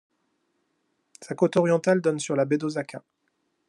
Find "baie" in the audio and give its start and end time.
2.45-2.57